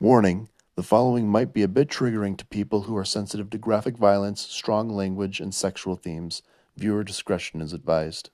[0.00, 3.96] Warning: The following might be a bit triggering to people who are sensitive to graphic
[3.96, 6.40] violence, strong language, and sexual themes.
[6.76, 8.30] Viewer discretion is advised.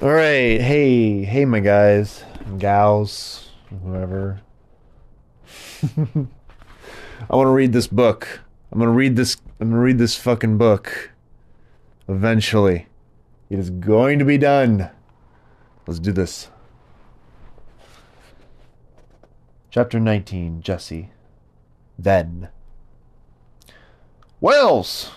[0.00, 2.24] All right, hey, hey, my guys,
[2.56, 3.50] gals,
[3.84, 4.40] whoever.
[5.98, 8.40] I want to read this book.
[8.72, 9.36] I'm gonna read this.
[9.60, 11.10] I'm gonna read this fucking book.
[12.08, 12.86] Eventually,
[13.50, 14.88] it is going to be done.
[15.86, 16.48] Let's do this.
[19.72, 21.12] Chapter 19 Jesse.
[21.98, 22.50] Then.
[24.38, 25.12] Wells!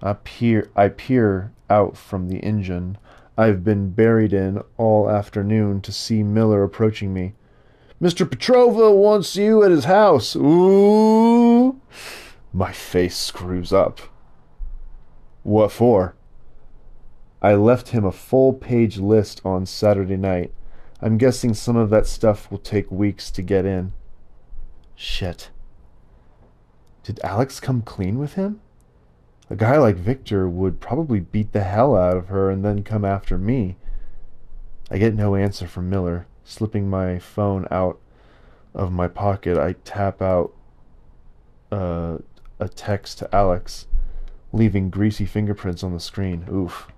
[0.00, 2.96] I peer, I peer out from the engine
[3.36, 7.34] I've been buried in all afternoon to see Miller approaching me.
[8.00, 8.26] Mr.
[8.26, 10.34] Petrova wants you at his house.
[10.34, 11.78] Ooh!
[12.54, 14.00] My face screws up.
[15.42, 16.14] What for?
[17.42, 20.54] I left him a full page list on Saturday night.
[21.02, 23.94] I'm guessing some of that stuff will take weeks to get in.
[25.02, 25.48] Shit.
[27.04, 28.60] Did Alex come clean with him?
[29.48, 33.02] A guy like Victor would probably beat the hell out of her and then come
[33.02, 33.76] after me.
[34.90, 36.26] I get no answer from Miller.
[36.44, 37.98] Slipping my phone out
[38.74, 40.52] of my pocket, I tap out
[41.72, 42.18] uh,
[42.58, 43.86] a text to Alex,
[44.52, 46.44] leaving greasy fingerprints on the screen.
[46.52, 46.88] Oof.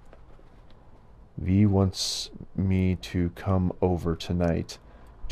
[1.39, 4.78] V wants me to come over tonight.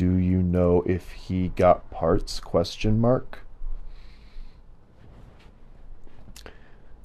[0.01, 2.39] Do you know if he got parts?
[2.39, 3.41] Question mark.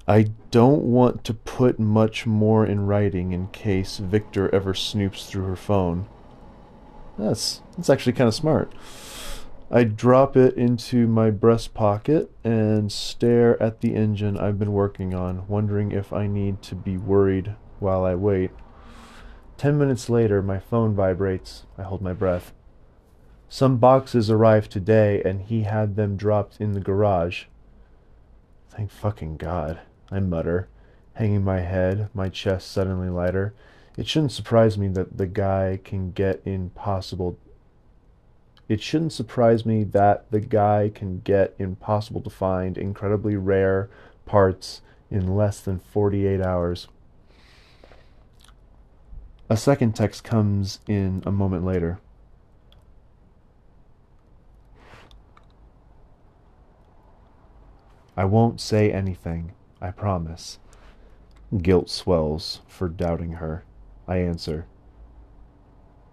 [0.09, 5.45] I don't want to put much more in writing in case Victor ever snoops through
[5.45, 6.09] her phone.
[7.19, 8.73] That's that's actually kind of smart.
[9.71, 15.13] I drop it into my breast pocket and stare at the engine I've been working
[15.13, 18.53] on, wondering if I need to be worried while I wait.
[19.59, 21.67] Ten minutes later, my phone vibrates.
[21.77, 22.55] I hold my breath.
[23.57, 27.45] Some boxes arrived today, and he had them dropped in the garage.
[28.69, 30.69] Thank fucking God, I mutter,
[31.15, 33.55] hanging my head, my chest suddenly lighter.
[33.97, 37.39] It shouldn't surprise me that the guy can get impossible.
[38.69, 43.89] It shouldn't surprise me that the guy can get impossible to find, incredibly rare
[44.27, 46.89] parts in less than 48 hours.
[49.49, 52.01] A second text comes in a moment later.
[58.17, 60.59] I won't say anything, I promise.
[61.59, 63.65] Guilt swells for doubting her.
[64.09, 64.67] I answer.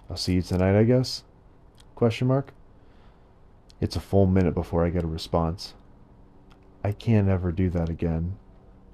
[0.10, 1.24] I'll see you tonight, I guess?
[1.96, 2.54] Question mark.
[3.80, 5.76] It's a full minute before I get a response.
[6.84, 8.38] I can't ever do that again.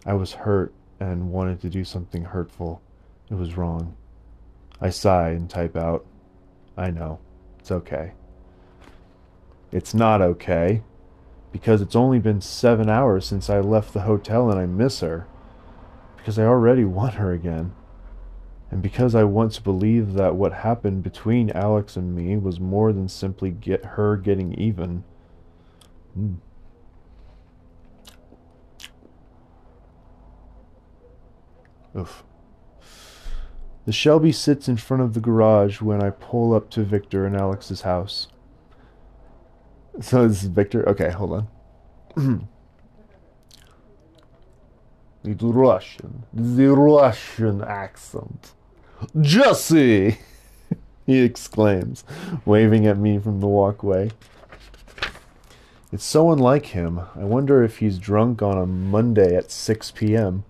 [0.06, 2.81] I was hurt and wanted to do something hurtful.
[3.31, 3.96] It was wrong.
[4.80, 6.06] I sigh and type out,
[6.78, 7.20] I know.
[7.59, 8.14] It's okay.
[9.72, 10.84] It's not okay
[11.51, 15.27] because it's only been seven hours since I left the hotel and I miss her.
[16.17, 17.73] Because I already want her again.
[18.71, 22.93] And because I want to believe that what happened between Alex and me was more
[22.93, 25.03] than simply get her getting even.
[26.17, 26.37] Mm.
[31.97, 32.23] Oof.
[33.85, 37.35] The Shelby sits in front of the garage when I pull up to Victor and
[37.35, 38.27] Alex's house.
[40.01, 40.88] So is Victor.
[40.89, 41.47] Okay, hold
[42.16, 42.47] on.
[45.23, 48.53] the Russian, the Russian accent.
[49.19, 50.17] Jesse!
[51.05, 52.03] he exclaims,
[52.45, 54.11] waving at me from the walkway.
[55.91, 57.01] It's so unlike him.
[57.16, 60.44] I wonder if he's drunk on a Monday at 6 p.m.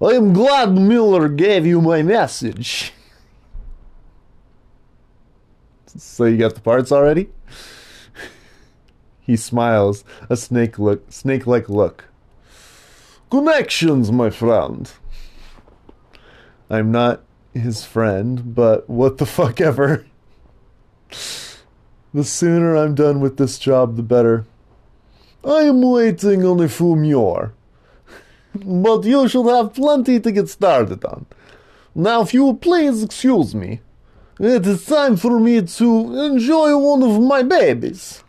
[0.00, 2.92] I am glad Miller gave you my message.
[5.96, 7.30] So you got the parts already?
[9.28, 12.06] He smiles, a snake look, snake-like look.
[13.30, 14.90] Connections, my friend.
[16.70, 20.06] I'm not his friend, but what the fuck ever.
[22.14, 24.46] The sooner I'm done with this job, the better.
[25.44, 27.52] I am waiting on a few more.
[28.54, 31.26] But you should have plenty to get started on.
[31.94, 33.80] Now, if you will please excuse me,
[34.40, 38.24] it is time for me to enjoy one of my babies.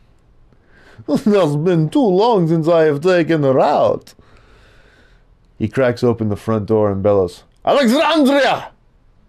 [1.07, 4.13] It has been too long since I have taken her out.
[5.57, 8.71] He cracks open the front door and bellows, Alexandria!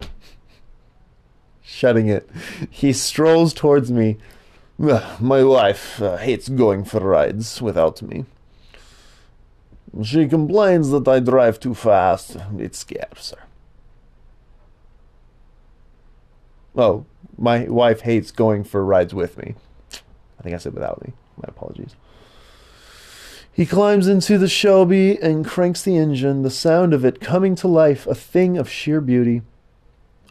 [1.62, 2.28] Shutting it,
[2.70, 4.18] he strolls towards me.
[4.78, 8.24] My wife uh, hates going for rides without me.
[10.02, 12.36] She complains that I drive too fast.
[12.58, 13.44] It scares her.
[16.76, 17.04] Oh,
[17.36, 19.54] my wife hates going for rides with me.
[20.38, 21.12] I think I said without me.
[21.36, 21.96] My apologies.
[23.52, 27.68] He climbs into the Shelby and cranks the engine, the sound of it coming to
[27.68, 29.42] life, a thing of sheer beauty.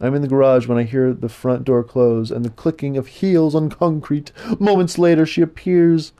[0.01, 3.07] I'm in the garage when I hear the front door close and the clicking of
[3.07, 4.31] heels on concrete.
[4.59, 6.13] Moments later, she appears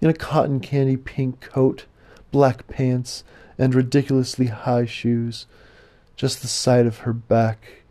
[0.00, 1.84] in a cotton candy pink coat,
[2.30, 3.24] black pants,
[3.58, 5.46] and ridiculously high shoes.
[6.16, 7.82] Just the sight of her back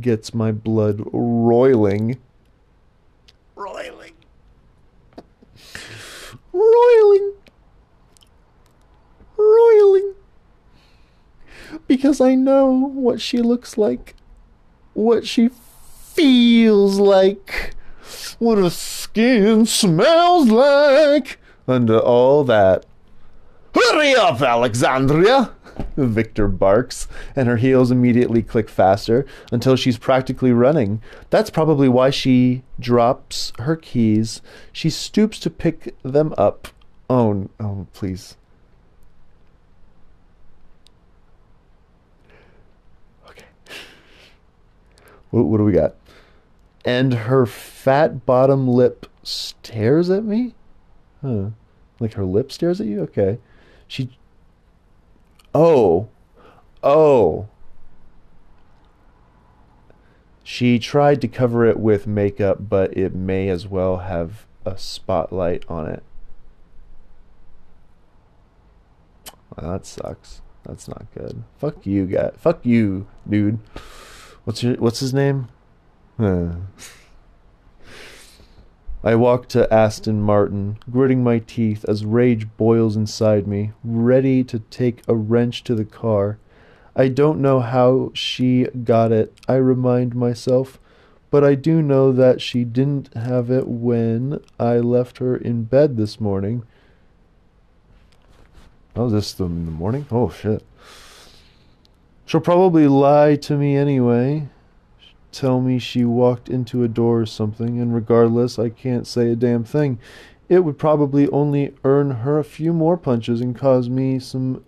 [0.00, 2.18] gets my blood roiling.
[6.78, 7.32] Roiling.
[9.36, 10.14] Roiling.
[11.86, 14.14] Because I know what she looks like.
[14.94, 15.50] What she
[16.14, 17.74] feels like.
[18.38, 21.38] What her skin smells like.
[21.66, 22.86] And all that.
[23.74, 25.52] Hurry up, Alexandria!
[25.96, 31.02] Victor barks, and her heels immediately click faster until she's practically running.
[31.30, 34.40] That's probably why she drops her keys.
[34.72, 36.68] She stoops to pick them up.
[37.10, 38.36] Oh, oh, please.
[43.28, 43.46] Okay.
[45.30, 45.96] What, what do we got?
[46.84, 50.54] And her fat bottom lip stares at me?
[51.22, 51.50] Huh.
[52.00, 53.02] Like her lip stares at you?
[53.02, 53.38] Okay.
[53.86, 54.16] She.
[55.54, 56.08] Oh.
[56.82, 57.48] Oh.
[60.42, 65.64] She tried to cover it with makeup, but it may as well have a spotlight
[65.68, 66.02] on it.
[69.56, 70.40] Well, that sucks.
[70.64, 71.44] That's not good.
[71.58, 72.30] Fuck you, guy.
[72.36, 73.58] Fuck you, dude.
[74.44, 75.48] What's your What's his name?
[76.18, 76.52] Huh.
[79.08, 84.58] I walk to Aston Martin, gritting my teeth as rage boils inside me, ready to
[84.58, 86.36] take a wrench to the car.
[86.94, 90.78] I don't know how she got it, I remind myself,
[91.30, 95.96] but I do know that she didn't have it when I left her in bed
[95.96, 96.66] this morning.
[98.94, 100.04] Oh, this in the morning?
[100.10, 100.62] Oh, shit.
[102.26, 104.50] She'll probably lie to me anyway
[105.32, 109.36] tell me she walked into a door or something, and regardless, I can't say a
[109.36, 109.98] damn thing.
[110.48, 114.64] It would probably only earn her a few more punches and cause me some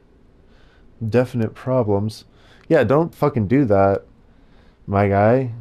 [1.06, 2.24] definite problems.
[2.68, 4.04] Yeah, don't fucking do that,
[4.86, 5.52] my guy.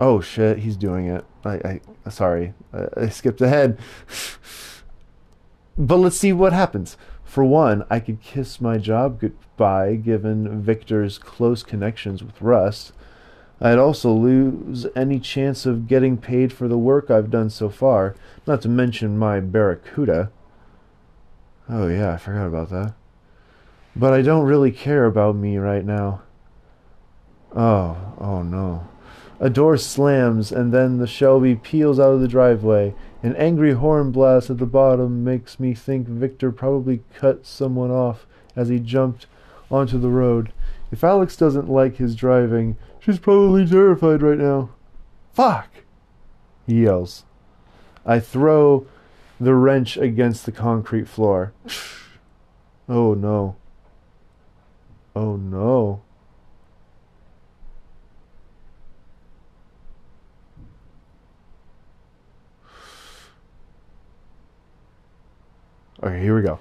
[0.00, 1.24] Oh shit, he's doing it.
[1.44, 3.78] I, I sorry, I, I skipped ahead.
[5.78, 6.96] but let's see what happens.
[7.24, 12.92] For one, I could kiss my job goodbye given Victor's close connections with Rust.
[13.60, 18.14] I'd also lose any chance of getting paid for the work I've done so far,
[18.46, 20.30] not to mention my Barracuda.
[21.68, 22.94] Oh, yeah, I forgot about that.
[23.94, 26.22] But I don't really care about me right now.
[27.54, 28.86] Oh, oh no.
[29.40, 32.94] A door slams, and then the Shelby peels out of the driveway.
[33.22, 38.26] An angry horn blast at the bottom makes me think Victor probably cut someone off
[38.54, 39.26] as he jumped
[39.70, 40.52] onto the road.
[40.92, 44.70] If Alex doesn't like his driving, she's probably terrified right now.
[45.32, 45.68] Fuck!
[46.66, 47.24] He yells.
[48.04, 48.86] I throw
[49.40, 51.52] the wrench against the concrete floor.
[52.88, 53.56] oh no.
[55.14, 56.02] Oh no.
[66.02, 66.60] Okay, here we go.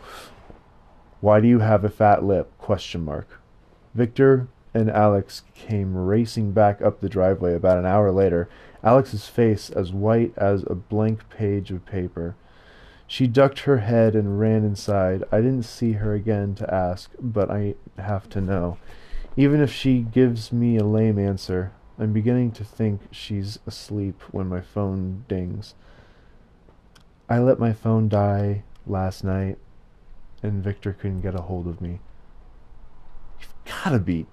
[1.19, 2.51] Why do you have a fat lip?
[2.57, 3.41] Question mark.
[3.95, 8.49] Victor and Alex came racing back up the driveway about an hour later,
[8.83, 12.35] Alex's face as white as a blank page of paper.
[13.07, 15.23] She ducked her head and ran inside.
[15.31, 18.77] I didn't see her again to ask, but I have to know.
[19.37, 24.47] Even if she gives me a lame answer, I'm beginning to think she's asleep when
[24.47, 25.73] my phone dings.
[27.29, 29.57] I let my phone die last night,
[30.43, 31.99] and Victor couldn't get a hold of me.
[33.65, 34.27] Gotta be.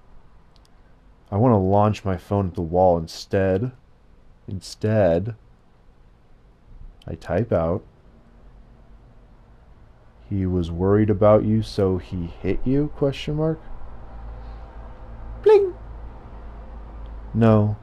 [1.31, 3.71] I want to launch my phone at the wall instead.
[4.47, 5.35] Instead,
[7.07, 7.83] I type out.
[10.29, 12.91] He was worried about you, so he hit you?
[12.95, 13.59] Question mark.
[15.41, 15.73] Bling.
[17.33, 17.77] No,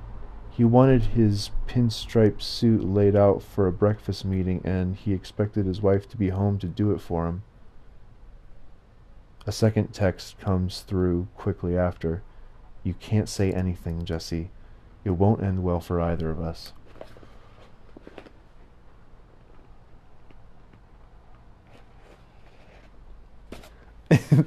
[0.51, 5.83] he wanted his pinstripe suit laid out for a breakfast meeting, and he expected his
[5.83, 7.43] wife to be home to do it for him.
[9.51, 12.23] A second text comes through quickly after.
[12.85, 14.53] You can't say anything, Jesse.
[15.05, 16.73] It won't end well for either of us.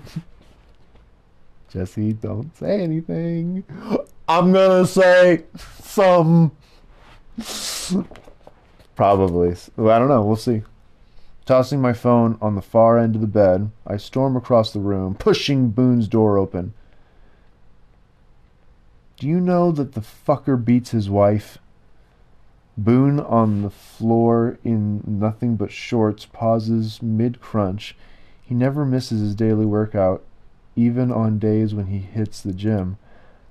[1.67, 3.65] Jesse, don't say anything.
[4.29, 5.43] I'm gonna say
[5.81, 6.53] some.
[8.95, 9.49] Probably.
[9.51, 10.23] I don't know.
[10.23, 10.61] We'll see.
[11.45, 15.15] Tossing my phone on the far end of the bed, I storm across the room,
[15.15, 16.73] pushing Boone's door open.
[19.17, 21.57] Do you know that the fucker beats his wife?
[22.77, 27.95] Boone on the floor in nothing but shorts pauses mid crunch.
[28.41, 30.23] He never misses his daily workout,
[30.75, 32.97] even on days when he hits the gym.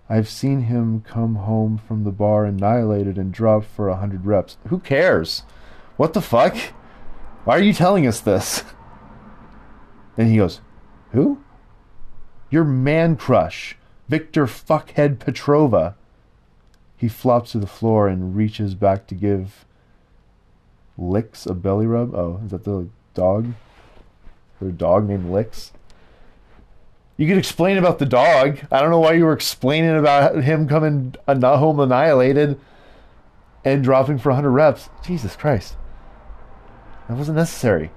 [0.09, 4.57] I've seen him come home from the bar annihilated and drop for a hundred reps.
[4.69, 5.43] Who cares?
[5.97, 6.57] What the fuck?
[7.45, 8.65] Why are you telling us this?
[10.19, 10.61] And he goes,
[11.13, 11.43] Who?
[12.51, 15.95] Your man crush, Victor Fuckhead Petrova.
[16.99, 19.65] He flops to the floor and reaches back to give
[20.99, 22.15] Licks a belly rub.
[22.15, 23.55] Oh, is that the dog?
[24.61, 25.73] Their dog named Licks?
[27.17, 28.61] You could explain about the dog.
[28.71, 32.61] I don't know why you were explaining about him coming uh, home annihilated
[33.65, 34.91] and dropping for 100 reps.
[35.05, 35.77] Jesus Christ.
[37.13, 37.91] That wasn't necessary.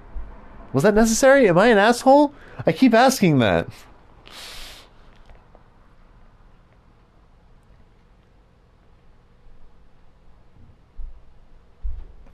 [0.74, 1.48] Was that necessary?
[1.48, 2.34] Am I an asshole?
[2.65, 3.65] I keep asking that.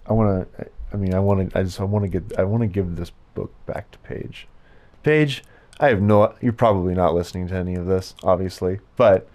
[0.08, 0.68] I want to.
[0.92, 1.60] I mean, I want to.
[1.60, 1.80] I just.
[1.80, 2.40] I want to get.
[2.40, 4.48] I want to give this book back to Paige.
[5.04, 5.44] Paige,
[5.80, 6.34] I have no.
[6.42, 9.30] You're probably not listening to any of this, obviously, but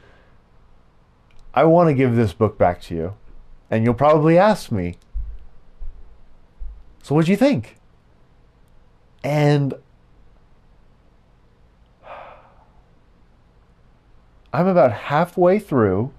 [1.54, 3.14] I want to give this book back to you,
[3.70, 4.96] and you'll probably ask me.
[7.06, 7.76] So, what do you think?
[9.22, 9.74] And
[14.52, 16.12] I'm about halfway through,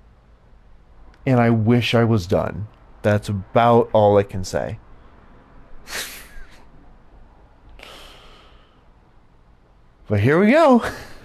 [1.25, 2.69] and I wish I was done.
[3.01, 4.79] That's about all I can say.
[10.07, 10.85] but here we go.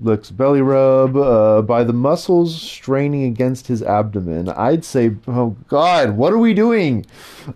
[0.00, 4.48] Licks belly rub uh, by the muscles straining against his abdomen.
[4.48, 7.04] I'd say, oh God, what are we doing?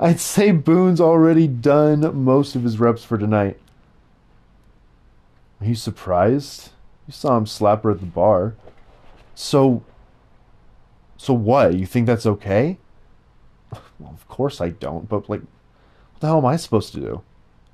[0.00, 3.58] I'd say Boone's already done most of his reps for tonight.
[5.60, 6.70] Are you surprised?
[7.06, 8.54] You saw him slap her at the bar.
[9.34, 9.84] So
[11.16, 11.74] so what?
[11.74, 12.78] You think that's okay?
[14.00, 17.22] Well, of course I don't, but like, what the hell am I supposed to do?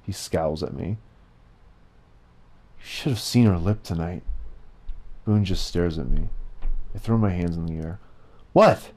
[0.05, 0.99] He scowls at me.
[2.79, 4.23] You should have seen her lip tonight.
[5.29, 6.31] Boone just stares at me.
[6.95, 7.99] I throw my hands in the air.
[8.55, 8.93] What?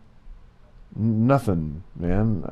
[0.98, 2.50] N- nothing, man.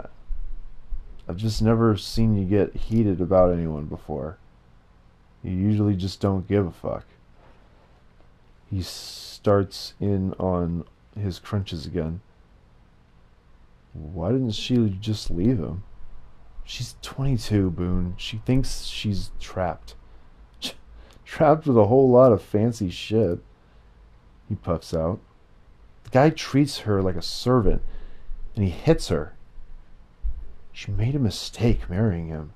[1.29, 4.37] I've just never seen you get heated about anyone before.
[5.41, 7.05] You usually just don't give a fuck.
[8.69, 10.83] He starts in on
[11.17, 12.19] his crunches again.
[13.93, 15.83] Why didn't she just leave him?
[16.65, 18.15] She's 22, Boone.
[18.17, 19.95] She thinks she's trapped.
[21.23, 23.39] trapped with a whole lot of fancy shit.
[24.49, 25.19] He puffs out.
[26.03, 27.83] The guy treats her like a servant,
[28.55, 29.35] and he hits her.
[30.73, 32.53] She made a mistake marrying him.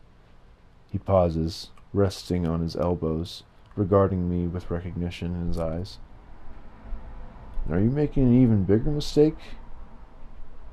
[0.92, 3.44] He pauses, resting on his elbows,
[3.76, 6.00] regarding me with recognition in his eyes.
[7.70, 9.38] Are you making an even bigger mistake?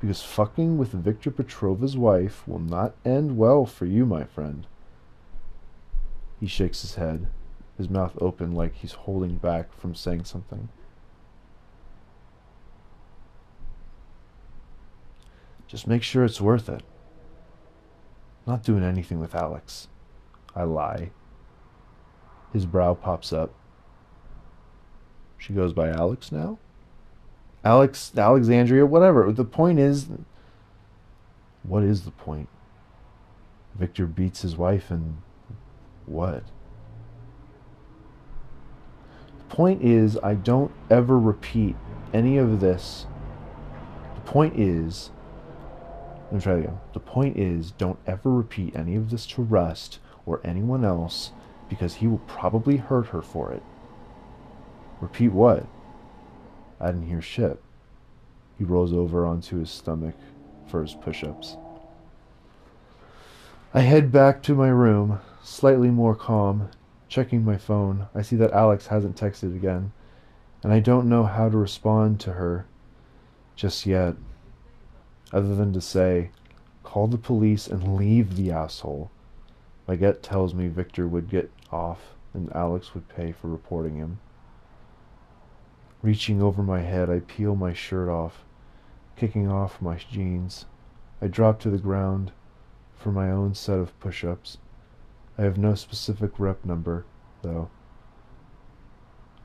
[0.00, 4.66] Because fucking with Victor Petrova's wife will not end well for you, my friend.
[6.40, 7.28] He shakes his head,
[7.76, 10.70] his mouth open like he's holding back from saying something.
[15.70, 16.82] Just make sure it's worth it.
[18.44, 19.86] I'm not doing anything with Alex.
[20.56, 21.12] I lie.
[22.52, 23.54] His brow pops up.
[25.38, 26.58] She goes by Alex now?
[27.62, 29.30] Alex, Alexandria, whatever.
[29.30, 30.08] The point is,
[31.62, 32.48] what is the point?
[33.76, 35.22] Victor beats his wife, and
[36.06, 36.42] what?
[39.38, 41.76] The point is, I don't ever repeat
[42.12, 43.06] any of this.
[44.16, 45.12] The point is,
[46.38, 46.78] try again.
[46.92, 51.32] The point is, don't ever repeat any of this to Rust or anyone else
[51.68, 53.62] because he will probably hurt her for it.
[55.00, 55.66] Repeat what?
[56.78, 57.60] I didn't hear shit.
[58.58, 60.14] He rolls over onto his stomach
[60.68, 61.56] for his push ups.
[63.72, 66.70] I head back to my room, slightly more calm,
[67.08, 68.08] checking my phone.
[68.14, 69.92] I see that Alex hasn't texted again,
[70.62, 72.66] and I don't know how to respond to her
[73.56, 74.16] just yet,
[75.32, 76.30] other than to say,
[76.82, 79.10] call the police and leave the asshole.
[79.86, 84.20] My gut tells me Victor would get off and Alex would pay for reporting him.
[86.02, 88.44] Reaching over my head, I peel my shirt off,
[89.16, 90.66] kicking off my jeans.
[91.20, 92.32] I drop to the ground
[92.96, 94.58] for my own set of push ups.
[95.36, 97.04] I have no specific rep number,
[97.42, 97.70] though.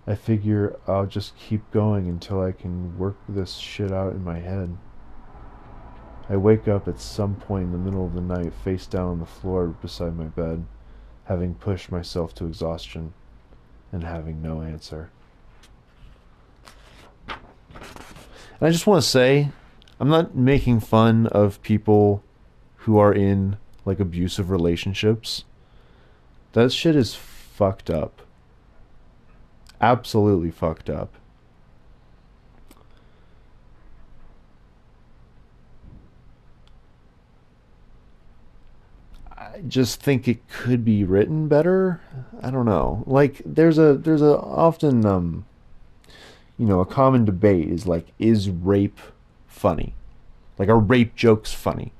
[0.07, 4.39] I figure I'll just keep going until I can work this shit out in my
[4.39, 4.77] head.
[6.27, 9.19] I wake up at some point in the middle of the night, face down on
[9.19, 10.65] the floor beside my bed,
[11.25, 13.13] having pushed myself to exhaustion
[13.91, 15.11] and having no answer.
[17.27, 19.51] And I just want to say,
[19.99, 22.23] I'm not making fun of people
[22.77, 25.43] who are in like abusive relationships.
[26.53, 28.23] That shit is fucked up.
[29.79, 31.13] Absolutely fucked up.
[39.67, 42.01] Just think it could be written better.
[42.41, 43.03] I don't know.
[43.05, 45.45] Like there's a there's a often um
[46.57, 48.99] you know, a common debate is like is rape
[49.47, 49.93] funny?
[50.57, 51.91] Like are rape jokes funny?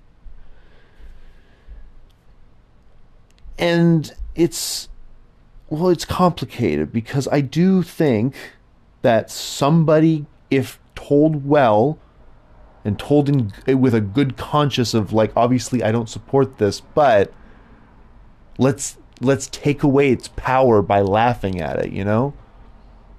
[3.58, 4.90] And it's
[5.70, 8.36] well, it's complicated because I do think
[9.02, 11.98] that somebody if told well
[12.84, 17.34] and told in with a good conscience of like obviously I don't support this, but
[18.58, 22.34] let's let's take away its power by laughing at it, you know?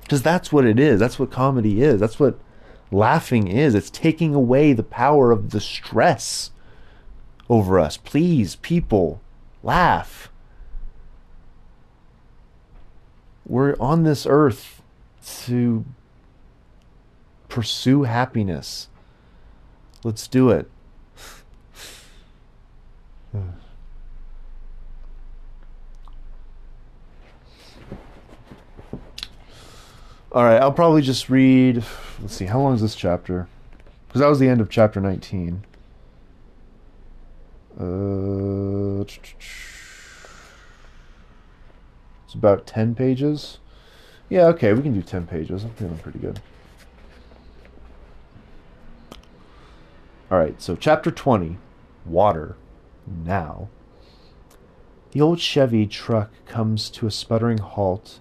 [0.08, 1.00] Cuz that's what it is.
[1.00, 2.00] That's what comedy is.
[2.00, 2.38] That's what
[2.90, 3.74] laughing is.
[3.74, 6.50] It's taking away the power of the stress
[7.48, 7.96] over us.
[7.96, 9.20] Please, people,
[9.62, 10.30] laugh.
[13.44, 14.82] We're on this earth
[15.44, 15.84] to
[17.48, 18.88] pursue happiness.
[20.02, 20.70] Let's do it.
[30.36, 31.82] All right, I'll probably just read.
[32.20, 33.48] Let's see, how long is this chapter?
[34.06, 35.64] Because that was the end of chapter 19.
[37.80, 39.02] Uh,
[42.26, 43.60] it's about 10 pages.
[44.28, 45.64] Yeah, okay, we can do 10 pages.
[45.64, 46.42] I'm feeling pretty good.
[50.30, 51.56] All right, so chapter 20
[52.04, 52.56] Water.
[53.06, 53.70] Now.
[55.12, 58.20] The old Chevy truck comes to a sputtering halt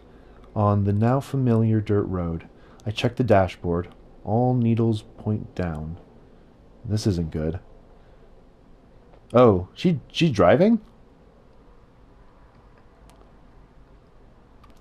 [0.56, 2.48] on the now familiar dirt road.
[2.86, 3.90] I check the dashboard.
[4.24, 5.98] All needles point down.
[6.84, 7.60] This isn't good.
[9.34, 10.80] Oh, she she's driving?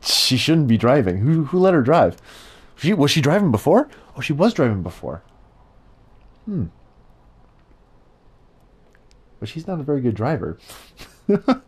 [0.01, 1.19] She shouldn't be driving.
[1.19, 2.17] Who who let her drive?
[2.77, 3.89] She was she driving before?
[4.17, 5.23] Oh, she was driving before.
[6.45, 6.67] Hmm.
[9.41, 10.59] But she's not a very good driver.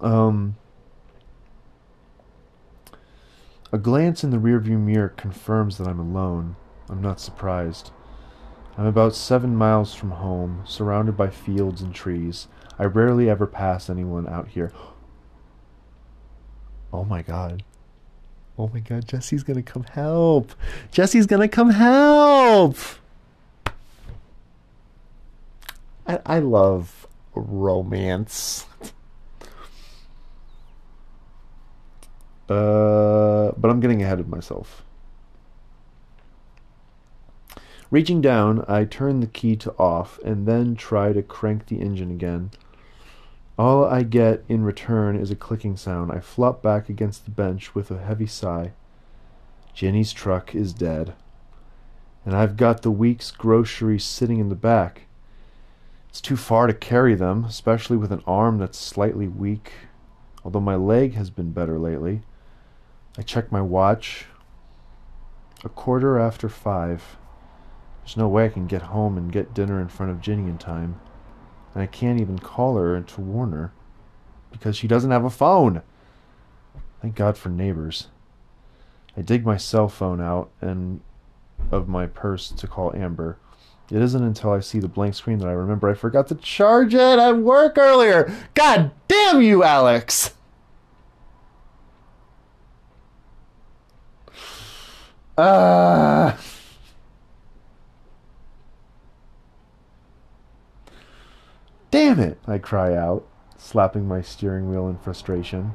[0.00, 0.56] um
[3.74, 6.56] A glance in the rearview mirror confirms that I'm alone.
[6.90, 7.90] I'm not surprised.
[8.76, 12.48] I'm about seven miles from home, surrounded by fields and trees.
[12.78, 14.72] I rarely ever pass anyone out here.
[16.94, 17.62] Oh my god.
[18.58, 20.52] Oh my god, Jesse's gonna come help!
[20.90, 22.76] Jesse's gonna come help!
[26.06, 28.66] I, I love romance.
[32.48, 34.84] Uh, but I'm getting ahead of myself.
[37.90, 42.10] Reaching down, I turn the key to off and then try to crank the engine
[42.10, 42.50] again.
[43.58, 46.10] All I get in return is a clicking sound.
[46.10, 48.72] I flop back against the bench with a heavy sigh.
[49.74, 51.14] Ginny's truck is dead.
[52.24, 55.02] And I've got the week's groceries sitting in the back.
[56.08, 59.72] It's too far to carry them, especially with an arm that's slightly weak,
[60.44, 62.22] although my leg has been better lately.
[63.18, 64.26] I check my watch.
[65.64, 67.16] A quarter after five.
[68.02, 70.58] There's no way I can get home and get dinner in front of Ginny in
[70.58, 71.00] time.
[71.74, 73.72] And I can't even call her to warn her
[74.50, 75.82] because she doesn't have a phone.
[77.00, 78.08] Thank God for neighbors.
[79.16, 81.00] I dig my cell phone out and
[81.70, 83.38] of my purse to call Amber.
[83.90, 86.94] It isn't until I see the blank screen that I remember I forgot to charge
[86.94, 88.32] it at work earlier.
[88.54, 90.34] God damn you, Alex!
[95.38, 96.38] Ah.
[101.90, 105.74] Damn it, I cry out, slapping my steering wheel in frustration.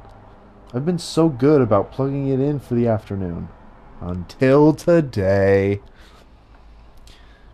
[0.72, 3.48] I've been so good about plugging it in for the afternoon.
[4.00, 5.80] Until today.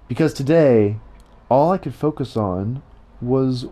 [0.08, 0.98] Because today,
[1.48, 2.82] all I could focus on
[3.20, 3.66] was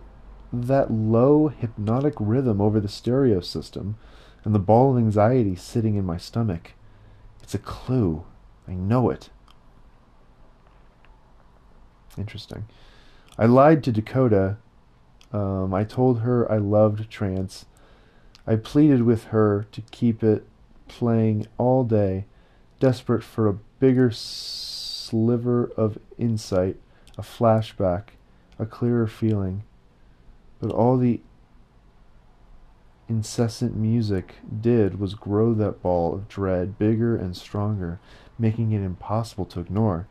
[0.53, 3.97] that low hypnotic rhythm over the stereo system
[4.45, 6.73] and the ball of anxiety sitting in my stomach.
[7.43, 8.25] It's a clue.
[8.69, 9.31] I know it.
[12.17, 12.67] Interesting.
[13.39, 14.59] I lied to Dakota.
[15.33, 17.67] Um, I told her I loved trance.
[18.47, 20.47] I pleaded with her to keep it
[20.89, 22.27] playing all day,
[22.81, 26.77] desperate for a bigger sliver of insight,
[27.17, 28.09] a flashback,
[28.59, 29.63] a clearer feeling.
[30.61, 31.21] But all the
[33.09, 38.01] incessant music did was grow that ball of dread bigger and stronger,
[38.39, 40.07] making it impossible to ignore.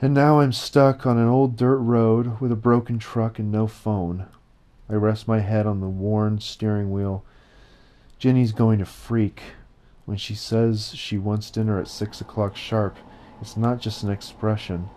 [0.00, 3.66] And now I'm stuck on an old dirt road with a broken truck and no
[3.66, 4.26] phone.
[4.88, 7.24] I rest my head on the worn steering wheel.
[8.18, 9.40] Ginny's going to freak.
[10.04, 12.98] When she says she wants dinner at six o'clock sharp,
[13.40, 14.90] it's not just an expression.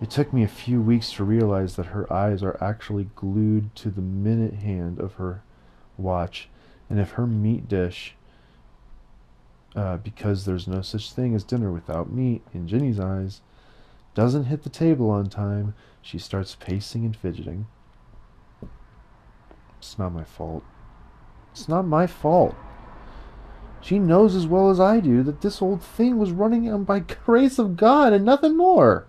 [0.00, 3.90] It took me a few weeks to realize that her eyes are actually glued to
[3.90, 5.42] the minute hand of her
[5.96, 6.48] watch,
[6.88, 8.14] and if her meat dish,
[9.74, 13.40] uh, because there's no such thing as dinner without meat in Ginny's eyes,
[14.14, 17.66] doesn't hit the table on time, she starts pacing and fidgeting.
[19.78, 20.62] It's not my fault.
[21.52, 22.54] It's not my fault.
[23.80, 26.98] She knows as well as I do that this old thing was running on by
[27.24, 29.06] grace of God and nothing more.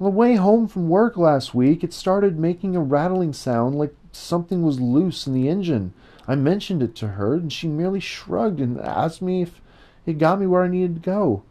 [0.00, 3.94] On the way home from work last week, it started making a rattling sound like
[4.12, 5.92] something was loose in the engine.
[6.26, 9.60] I mentioned it to her, and she merely shrugged and asked me if
[10.06, 11.42] it got me where I needed to go.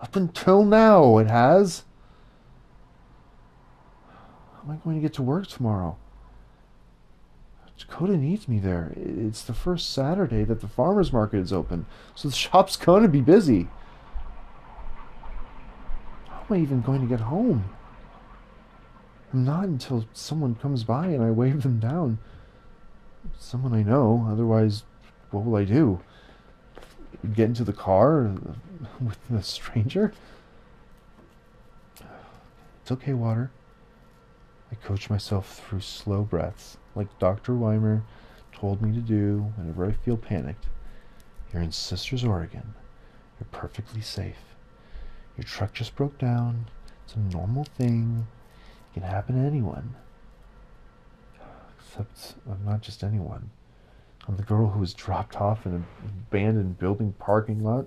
[0.00, 1.84] Up until now, it has.
[4.08, 5.96] How am I going to get to work tomorrow?
[7.78, 8.92] Dakota needs me there.
[8.96, 13.08] It's the first Saturday that the farmer's market is open, so the shop's going to
[13.08, 13.68] be busy.
[16.28, 17.70] How am I even going to get home?
[19.34, 22.18] Not until someone comes by and I wave them down.
[23.36, 24.84] Someone I know, otherwise,
[25.32, 26.00] what will I do?
[27.34, 28.32] Get into the car
[29.00, 30.12] with a stranger?
[32.82, 33.50] It's okay, Water.
[34.70, 37.56] I coach myself through slow breaths, like Dr.
[37.56, 38.04] Weimer
[38.52, 40.66] told me to do whenever I feel panicked.
[41.52, 42.74] You're in Sisters, Oregon.
[43.40, 44.54] You're perfectly safe.
[45.36, 46.66] Your truck just broke down.
[47.04, 48.28] It's a normal thing
[48.94, 49.94] can happen to anyone.
[51.78, 53.50] Except I'm not just anyone.
[54.26, 57.86] I'm the girl who was dropped off in an abandoned building parking lot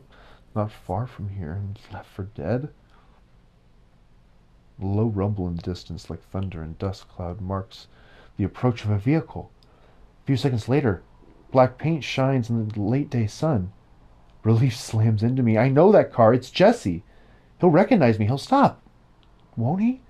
[0.54, 2.70] not far from here and left for dead.
[4.82, 7.88] A low rumble in the distance like thunder and dust cloud marks
[8.38, 9.52] the approach of a vehicle.
[10.24, 11.02] A few seconds later,
[11.52, 13.72] black paint shines in the late day sun.
[14.44, 15.58] Relief slams into me.
[15.58, 16.34] I know that car.
[16.34, 17.04] It's Jesse.
[17.60, 18.26] He'll recognize me.
[18.26, 18.82] He'll stop.
[19.56, 20.02] Won't he?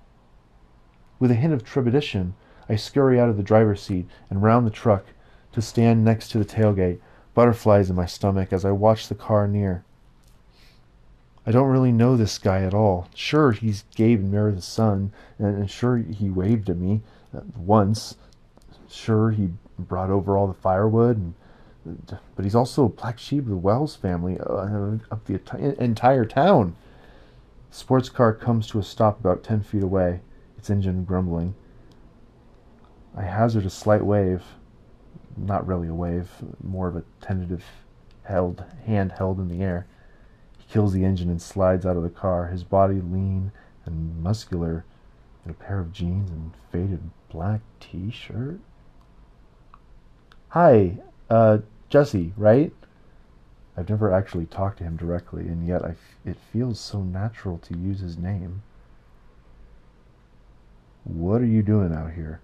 [1.18, 2.34] With a hint of trepidation,
[2.68, 5.06] I scurry out of the driver's seat and round the truck
[5.52, 7.00] to stand next to the tailgate,
[7.34, 9.84] butterflies in my stomach as I watch the car near.
[11.46, 13.08] I don't really know this guy at all.
[13.14, 17.00] Sure, he's Gabe and Meredith's son, and, sure, he waved at me
[17.34, 18.16] uh, once.
[18.88, 23.48] Sure, he brought over all the firewood, and, but he's also a black sheep of
[23.48, 25.40] the Wells family uh, of the
[25.80, 26.76] entire town.
[27.70, 30.20] Sports car comes to a stop about ten feet away
[30.58, 31.54] its engine grumbling.
[33.16, 34.42] I hazard a slight wave,
[35.36, 36.30] not really a wave,
[36.62, 37.64] more of a tentative
[38.24, 39.86] held hand held in the air.
[40.58, 43.52] He kills the engine and slides out of the car, his body lean
[43.86, 44.84] and muscular
[45.44, 48.60] in a pair of jeans and faded black t-shirt.
[50.50, 50.98] Hi,
[51.30, 52.72] uh, Jesse, right?
[53.76, 57.58] I've never actually talked to him directly, and yet I f- it feels so natural
[57.58, 58.62] to use his name.
[61.08, 62.40] What are you doing out here?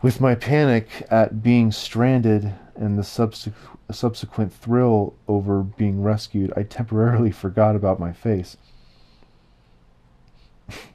[0.00, 3.52] With my panic at being stranded and the subsequ-
[3.90, 8.56] subsequent thrill over being rescued, I temporarily forgot about my face.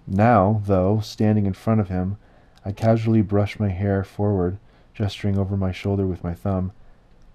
[0.07, 2.17] Now, though, standing in front of him,
[2.63, 4.57] I casually brush my hair forward,
[4.93, 6.71] gesturing over my shoulder with my thumb.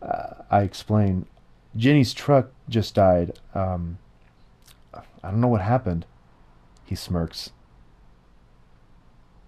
[0.00, 1.26] Uh, I explain,
[1.76, 3.38] Ginny's truck just died.
[3.54, 3.98] Um,
[4.94, 6.06] I don't know what happened.
[6.90, 7.52] He smirks.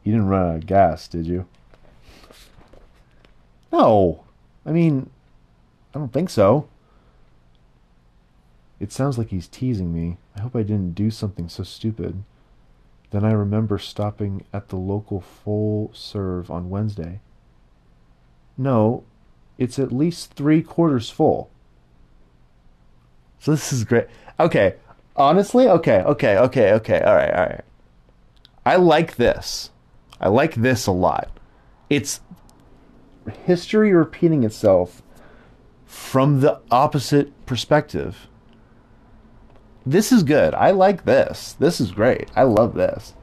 [0.05, 1.49] You didn't run out of gas, did you?
[3.73, 4.23] No.
[4.65, 5.11] I mean,
[5.93, 6.69] I don't think so.
[8.79, 10.19] It sounds like he's teasing me.
[10.37, 12.23] I hope I didn't do something so stupid.
[13.11, 17.19] Then I remember stopping at the local full serve on Wednesday.
[18.57, 19.03] No,
[19.59, 21.51] it's at least three quarters full.
[23.41, 24.07] So this is great.
[24.39, 24.77] Okay,
[25.17, 27.01] honestly, okay, okay, okay, okay.
[27.01, 27.65] All right, all right.
[28.65, 29.71] I like this.
[30.21, 31.31] I like this a lot.
[31.91, 32.21] It's
[33.45, 35.03] history repeating itself
[35.85, 38.29] from the opposite perspective.
[39.85, 40.55] This is good.
[40.55, 41.55] I like this.
[41.59, 42.31] This is great.
[42.37, 43.15] I love this.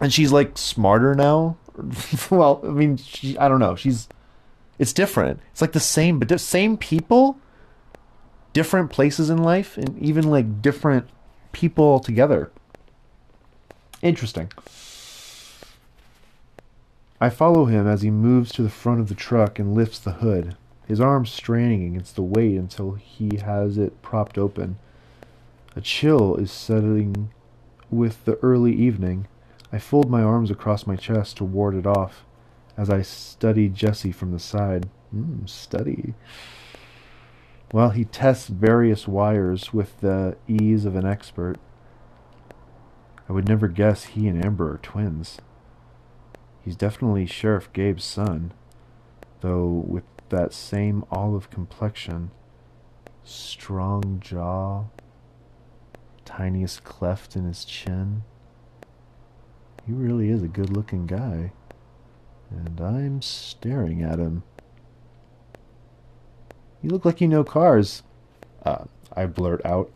[0.00, 1.58] And she's like smarter now,
[2.30, 3.76] well, I mean, she, I don't know.
[3.76, 4.08] She's
[4.78, 5.40] it's different.
[5.50, 7.38] It's like the same, but same people,
[8.58, 11.08] different places in life, and even like different
[11.52, 12.50] people together.
[14.02, 14.50] Interesting.
[17.20, 20.14] I follow him as he moves to the front of the truck and lifts the
[20.14, 20.56] hood,
[20.88, 24.76] his arms straining against the weight until he has it propped open.
[25.76, 27.30] A chill is settling
[27.92, 29.28] with the early evening.
[29.72, 32.24] I fold my arms across my chest to ward it off
[32.76, 34.88] as I study Jesse from the side.
[35.14, 36.14] Mm, study.
[37.70, 41.56] While he tests various wires with the ease of an expert.
[43.28, 45.38] I would never guess he and Amber are twins.
[46.62, 48.52] He's definitely Sheriff Gabe's son,
[49.40, 52.30] though with that same olive complexion,
[53.22, 54.84] strong jaw,
[56.24, 58.22] tiniest cleft in his chin.
[59.86, 61.52] He really is a good looking guy,
[62.50, 64.42] and I'm staring at him.
[66.82, 68.02] You look like you know cars.
[68.64, 68.84] Uh,
[69.16, 69.90] I blurt out.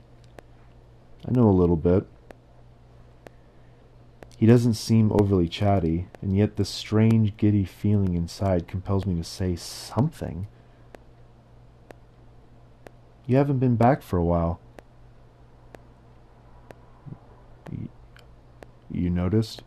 [1.26, 2.06] I know a little bit.
[4.36, 9.22] He doesn't seem overly chatty, and yet the strange, giddy feeling inside compels me to
[9.22, 10.48] say something.
[13.26, 14.60] You haven't been back for a while.
[18.90, 19.62] You noticed?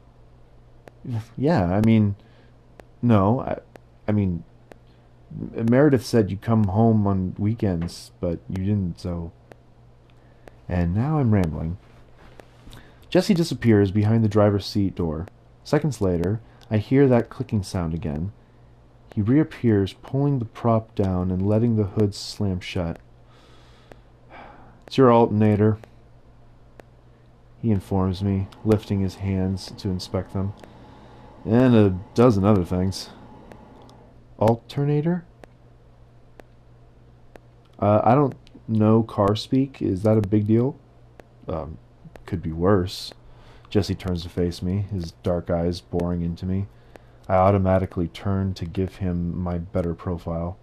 [1.37, 2.15] Yeah, I mean,
[3.01, 3.59] no, I,
[4.07, 4.43] I mean,
[5.69, 9.31] Meredith said you come home on weekends, but you didn't, so.
[10.67, 11.77] And now I'm rambling.
[13.09, 15.27] Jesse disappears behind the driver's seat door.
[15.63, 18.31] Seconds later, I hear that clicking sound again.
[19.13, 22.99] He reappears, pulling the prop down and letting the hood slam shut.
[24.87, 25.79] It's your alternator,
[27.65, 30.53] he informs me, lifting his hands to inspect them.
[31.43, 33.09] And a dozen other things.
[34.39, 35.25] Alternator?
[37.79, 38.35] Uh, I don't
[38.67, 39.81] know car speak.
[39.81, 40.77] Is that a big deal?
[41.47, 41.77] Um,
[42.25, 43.13] could be worse.
[43.69, 46.67] Jesse turns to face me, his dark eyes boring into me.
[47.27, 50.57] I automatically turn to give him my better profile.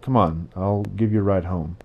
[0.00, 1.76] Come on, I'll give you a ride home.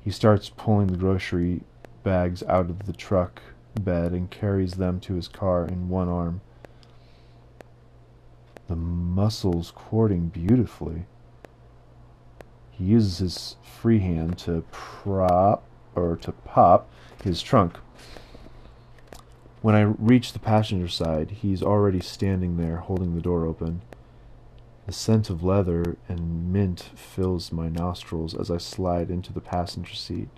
[0.00, 1.62] He starts pulling the grocery
[2.04, 3.42] bags out of the truck
[3.78, 6.40] bed and carries them to his car in one arm.
[8.68, 11.06] The muscles cording beautifully.
[12.70, 16.88] He uses his free hand to prop or to pop
[17.24, 17.78] his trunk.
[19.62, 23.80] When I reach the passenger side, he's already standing there holding the door open.
[24.86, 29.94] The scent of leather and mint fills my nostrils as I slide into the passenger
[29.94, 30.28] seat.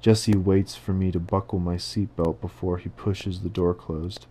[0.00, 4.26] Jesse waits for me to buckle my seatbelt before he pushes the door closed.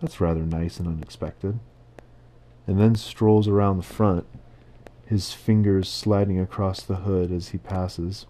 [0.00, 1.58] That's rather nice and unexpected.
[2.66, 4.26] And then strolls around the front,
[5.06, 8.26] his fingers sliding across the hood as he passes.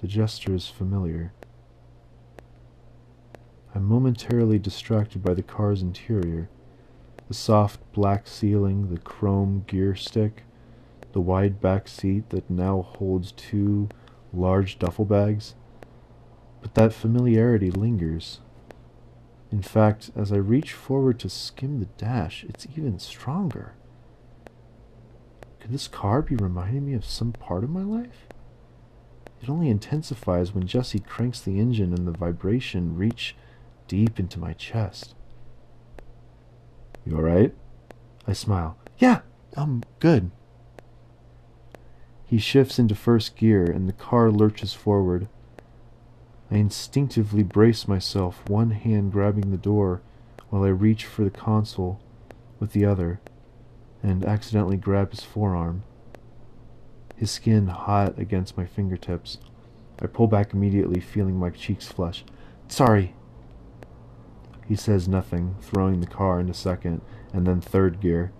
[0.00, 1.32] The gesture is familiar.
[3.74, 6.48] I'm momentarily distracted by the car's interior.
[7.28, 10.44] The soft black ceiling, the chrome gear stick,
[11.12, 13.88] the wide back seat that now holds two
[14.32, 15.54] large duffel bags.
[16.62, 18.40] But that familiarity lingers.
[19.52, 23.74] In fact, as I reach forward to skim the dash, it's even stronger.
[25.60, 28.26] Could this car be reminding me of some part of my life?
[29.42, 33.36] It only intensifies when Jesse cranks the engine and the vibration reach
[33.86, 35.14] deep into my chest.
[37.04, 37.54] You alright?
[38.26, 38.76] I smile.
[38.98, 39.20] Yeah,
[39.56, 40.30] I'm good.
[42.24, 45.28] He shifts into first gear and the car lurches forward.
[46.50, 50.00] I instinctively brace myself, one hand grabbing the door
[50.50, 52.00] while I reach for the console
[52.60, 53.20] with the other
[54.02, 55.82] and accidentally grab his forearm
[57.16, 59.38] his skin hot against my fingertips.
[60.00, 62.24] I pull back immediately, feeling my cheeks flush.
[62.68, 63.14] Sorry.
[64.68, 67.00] He says nothing, throwing the car into second
[67.32, 68.32] and then third gear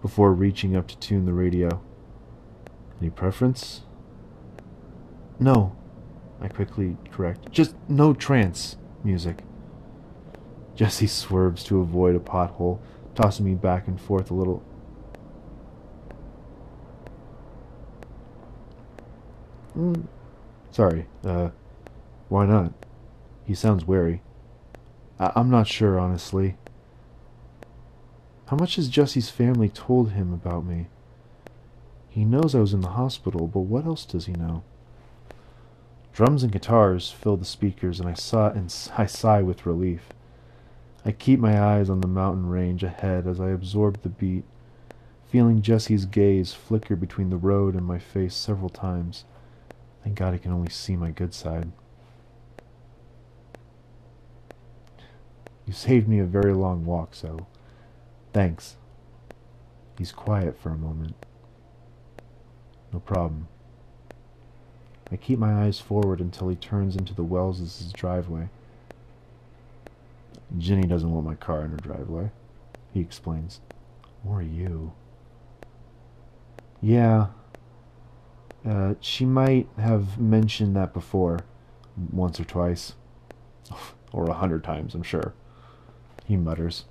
[0.00, 1.82] before reaching up to tune the radio.
[3.00, 3.82] Any preference?
[5.38, 5.76] No,
[6.42, 7.52] I quickly correct.
[7.52, 9.44] Just no trance music.
[10.74, 12.80] Jesse swerves to avoid a pothole,
[13.14, 14.64] tossing me back and forth a little.
[19.76, 20.04] Mm,
[20.72, 21.50] sorry, uh,
[22.28, 22.72] why not?
[23.44, 24.20] He sounds wary.
[25.20, 26.56] I- I'm not sure, honestly.
[28.46, 30.88] How much has Jesse's family told him about me?
[32.08, 34.64] He knows I was in the hospital, but what else does he know?
[36.12, 40.10] Drums and guitars fill the speakers, and I, saw, and I sigh with relief.
[41.04, 44.44] I keep my eyes on the mountain range ahead as I absorb the beat,
[45.30, 49.24] feeling Jesse's gaze flicker between the road and my face several times.
[50.04, 51.72] Thank God I can only see my good side.
[55.66, 57.46] You saved me a very long walk, so
[58.32, 58.76] thanks.
[59.96, 61.14] He's quiet for a moment.
[62.92, 63.48] No problem.
[65.12, 68.48] I keep my eyes forward until he turns into the Wells' driveway.
[70.56, 72.30] Ginny doesn't want my car in her driveway,
[72.94, 73.60] he explains.
[74.26, 74.92] Or you.
[76.80, 77.28] Yeah.
[78.66, 81.40] Uh, she might have mentioned that before,
[82.10, 82.94] once or twice.
[84.12, 85.34] or a hundred times, I'm sure.
[86.24, 86.86] He mutters.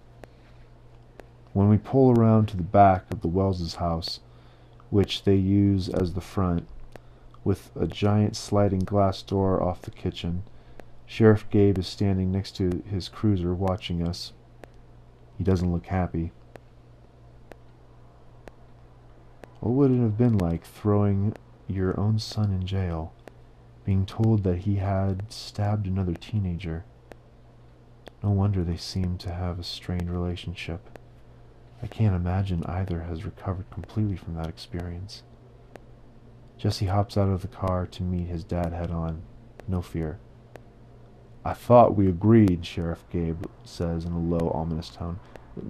[1.53, 4.19] When we pull around to the back of the Wells' house,
[4.91, 6.67] which they use as the front,
[7.43, 10.43] with a giant sliding glass door off the kitchen,
[11.05, 14.33] Sheriff Gabe is standing next to his cruiser watching us.
[15.37, 16.31] He doesn't look happy.
[19.59, 21.35] What would it have been like throwing
[21.67, 23.13] your own son in jail,
[23.85, 26.85] being told that he had stabbed another teenager?
[28.23, 30.99] No wonder they seem to have a strained relationship.
[31.83, 35.23] I can't imagine either has recovered completely from that experience.
[36.61, 39.23] Jesse hops out of the car to meet his dad head on.
[39.67, 40.19] No fear.
[41.43, 45.19] I thought we agreed, Sheriff Gabe says in a low, ominous tone.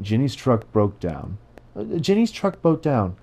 [0.01, 1.38] Ginny's truck broke down.
[1.77, 3.15] Uh, Ginny's truck broke down.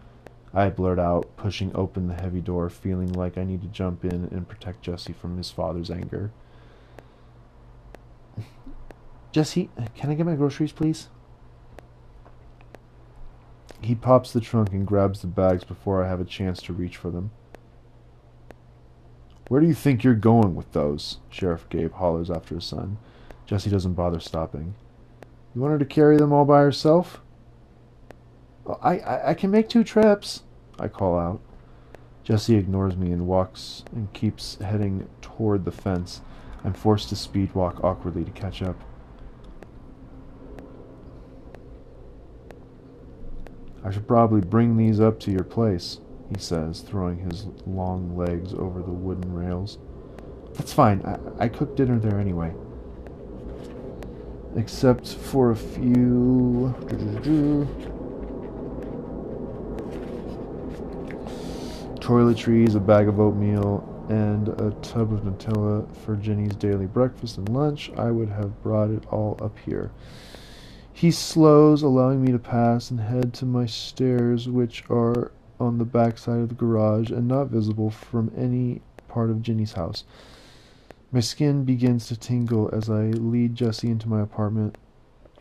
[0.55, 4.31] I blurt out, pushing open the heavy door, feeling like I need to jump in
[4.33, 6.31] and protect Jesse from his father's anger.
[9.31, 11.09] Jesse, can I get my groceries, please?
[13.83, 16.97] He pops the trunk and grabs the bags before I have a chance to reach
[16.97, 17.31] for them.
[19.49, 21.19] Where do you think you're going with those?
[21.31, 22.99] Sheriff Gabe hollers after his son.
[23.47, 24.75] Jesse doesn't bother stopping.
[25.55, 27.23] You want her to carry them all by herself?
[28.83, 30.43] I, I, I can make two trips,
[30.79, 31.41] I call out.
[32.23, 36.21] Jesse ignores me and walks and keeps heading toward the fence.
[36.63, 38.77] I'm forced to speed walk awkwardly to catch up.
[43.83, 46.01] I should probably bring these up to your place,
[46.33, 49.79] he says, throwing his long legs over the wooden rails.
[50.55, 51.03] That's fine.
[51.05, 52.53] I, I cooked dinner there anyway.
[54.57, 56.75] Except for a few.
[62.01, 67.49] Toiletries, a bag of oatmeal, and a tub of Nutella for Jenny's daily breakfast and
[67.51, 67.91] lunch.
[67.97, 69.93] I would have brought it all up here.
[70.93, 75.85] He slows, allowing me to pass and head to my stairs, which are on the
[75.85, 80.05] back side of the garage and not visible from any part of Ginny's house.
[81.11, 84.77] My skin begins to tingle as I lead Jesse into my apartment.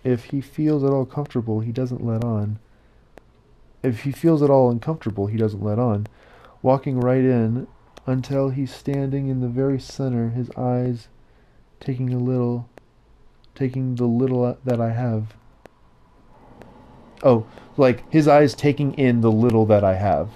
[0.03, 2.59] If he feels at all comfortable, he doesn't let on.
[3.83, 6.07] If he feels at all uncomfortable, he doesn't let on,
[6.61, 7.67] walking right in
[8.05, 11.09] until he's standing in the very center, his eyes
[11.79, 12.69] taking a little,
[13.53, 15.36] taking the little that I have.
[17.23, 17.45] Oh,
[17.77, 20.29] like his eyes taking in the little that I have.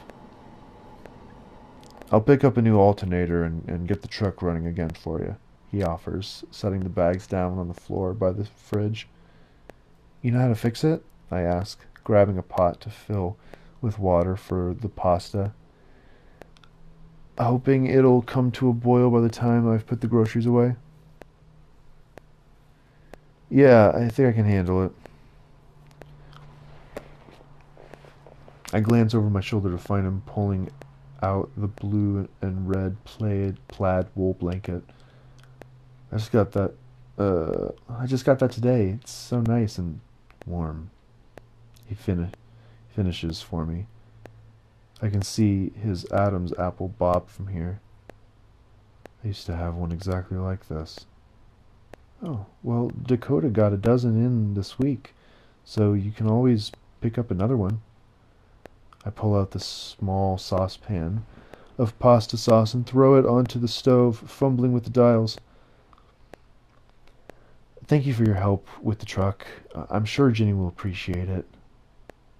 [2.12, 5.38] I'll pick up a new alternator and, and get the truck running again for you,
[5.72, 9.08] he offers, setting the bags down on the floor by the fridge.
[10.22, 11.04] You know how to fix it?
[11.32, 13.38] I ask, grabbing a pot to fill
[13.80, 15.54] with water for the pasta,
[17.39, 20.76] hoping it'll come to a boil by the time I've put the groceries away.
[23.50, 24.91] Yeah, I think I can handle it.
[28.73, 30.69] I glance over my shoulder to find him pulling
[31.21, 34.84] out the blue and red plaid plaid wool blanket.
[36.12, 36.73] I just got that.
[37.17, 38.97] Uh, I just got that today.
[39.01, 39.99] It's so nice and
[40.45, 40.89] warm.
[41.86, 42.34] He fin-
[42.95, 43.86] finishes for me.
[45.01, 47.81] I can see his Adam's apple bob from here.
[49.23, 51.05] I used to have one exactly like this.
[52.24, 55.13] Oh, well, Dakota got a dozen in this week,
[55.65, 57.82] so you can always pick up another one.
[59.06, 61.26] I pull out the small saucepan
[61.78, 65.38] of pasta sauce and throw it onto the stove, fumbling with the dials.
[67.88, 69.47] Thank you for your help with the truck.
[69.89, 71.45] I'm sure Ginny will appreciate it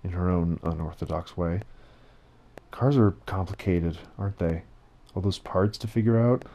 [0.03, 1.62] in her own unorthodox way.
[2.70, 4.64] Cars are complicated, aren't they?
[5.14, 6.45] All those parts to figure out.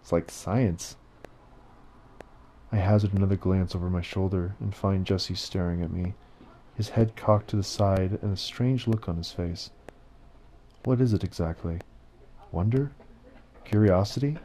[0.00, 0.96] It's like science.
[2.72, 6.14] I hazard another glance over my shoulder and find Jesse staring at me
[6.74, 9.70] his head cocked to the side and a strange look on his face.
[10.84, 11.78] What is it exactly?
[12.50, 12.92] Wonder?
[13.64, 14.38] Curiosity?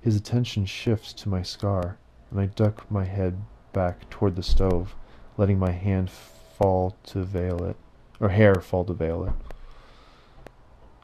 [0.00, 1.96] His attention shifts to my scar,
[2.30, 3.40] and I duck my head
[3.72, 4.94] back toward the stove,
[5.36, 7.76] letting my hand fall to veil it,
[8.20, 9.32] or hair fall to veil it.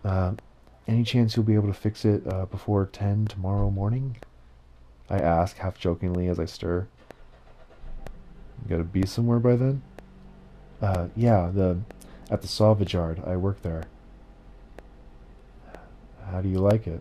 [0.04, 0.32] Uh,
[0.86, 4.16] any chance you'll be able to fix it uh, before 10 tomorrow morning?
[5.08, 6.88] I ask, half jokingly, as I stir.
[8.62, 9.82] You gotta be somewhere by then?
[10.80, 11.78] Uh, yeah, the
[12.30, 13.22] at the salvage yard.
[13.26, 13.84] I work there.
[16.30, 17.00] How do you like it?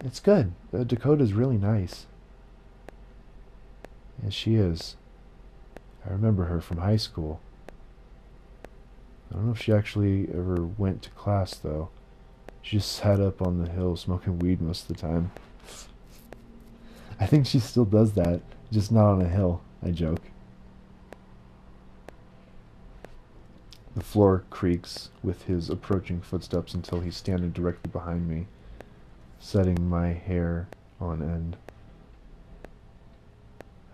[0.00, 0.52] It's good.
[0.72, 2.06] Uh, Dakota's really nice.
[4.22, 4.96] Yes, she is.
[6.06, 7.40] I remember her from high school.
[9.30, 11.88] I don't know if she actually ever went to class, though.
[12.62, 15.32] She just sat up on the hill smoking weed most of the time.
[17.18, 18.40] I think she still does that,
[18.70, 20.22] just not on a hill, I joke.
[23.94, 28.46] The floor creaks with his approaching footsteps until he's standing directly behind me,
[29.38, 30.68] setting my hair
[31.00, 31.56] on end.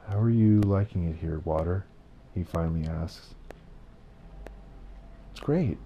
[0.09, 1.85] How are you liking it here, Water?
[2.35, 3.35] He finally asks.
[5.31, 5.79] It's great.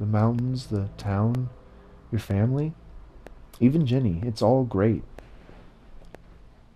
[0.00, 1.48] The mountains, the town,
[2.10, 2.74] your family,
[3.60, 5.02] even Jenny, it's all great.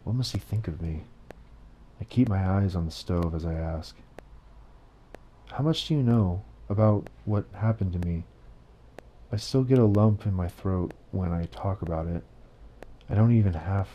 [0.05, 1.03] What must he think of me?
[2.01, 3.97] I keep my eyes on the stove as I ask.
[5.53, 8.25] How much do you know about what happened to me?
[9.33, 12.25] I still get a lump in my throat when I talk about it.
[13.09, 13.89] I don't even have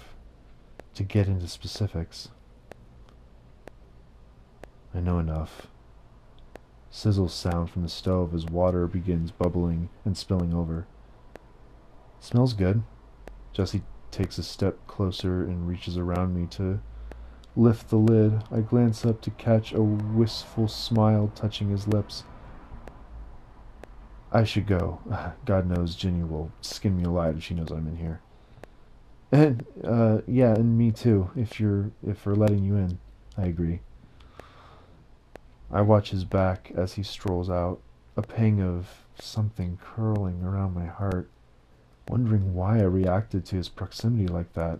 [0.93, 2.29] to get into specifics.
[4.93, 5.67] I know enough.
[6.91, 10.87] Sizzles sound from the stove as water begins bubbling and spilling over.
[12.21, 12.83] smells good.
[13.51, 16.79] Jesse takes a step closer and reaches around me to
[17.55, 18.43] lift the lid.
[18.51, 22.23] I glance up to catch a wistful smile touching his lips.
[24.31, 24.99] I should go.
[25.45, 28.21] God knows Ginny will skin me alive if she knows I'm in here.
[29.31, 31.31] And uh, yeah, and me too.
[31.35, 32.99] If you're if we're letting you in,
[33.37, 33.81] I agree.
[35.71, 37.79] I watch his back as he strolls out,
[38.15, 38.87] a pang of
[39.19, 41.29] something curling around my heart,
[42.07, 44.79] wondering why I reacted to his proximity like that,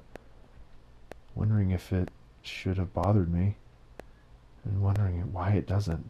[1.34, 2.12] wondering if it
[2.48, 3.58] should have bothered me,
[4.64, 6.10] and wondering why it doesn't.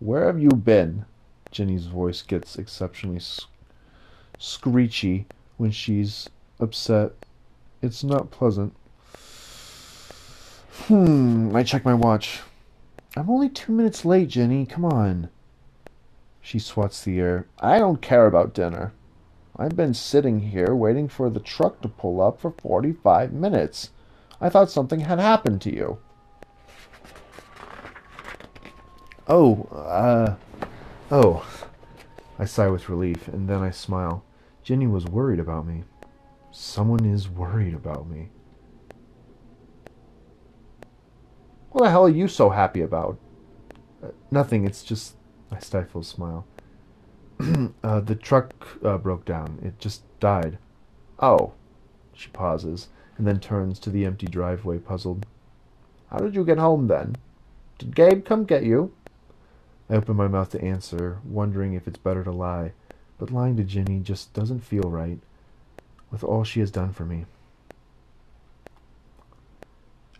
[0.00, 1.06] Where have you been?
[1.50, 3.48] Jenny's voice gets exceptionally sc-
[4.38, 6.28] screechy when she's
[6.60, 7.12] upset.
[7.80, 8.74] It's not pleasant.
[10.86, 12.40] Hmm, I check my watch.
[13.16, 14.66] I'm only two minutes late, Jenny.
[14.66, 15.28] Come on.
[16.42, 17.46] She swats the air.
[17.60, 18.92] I don't care about dinner.
[19.56, 23.90] I've been sitting here waiting for the truck to pull up for 45 minutes.
[24.40, 25.98] I thought something had happened to you.
[29.28, 30.34] Oh, uh,
[31.10, 31.46] oh.
[32.36, 34.24] I sigh with relief, and then I smile.
[34.64, 35.84] Jenny was worried about me.
[36.50, 38.30] Someone is worried about me.
[41.70, 43.18] What the hell are you so happy about?
[44.02, 45.14] Uh, nothing, it's just.
[45.52, 46.44] I stifle a smile.
[47.82, 49.58] uh, the truck uh, broke down.
[49.62, 50.58] It just died.
[51.18, 51.52] Oh.
[52.14, 52.88] She pauses,
[53.18, 55.26] and then turns to the empty driveway, puzzled.
[56.10, 57.16] How did you get home then?
[57.78, 58.92] Did Gabe come get you?
[59.90, 62.72] I open my mouth to answer, wondering if it's better to lie,
[63.18, 65.18] but lying to Ginny just doesn't feel right,
[66.10, 67.26] with all she has done for me.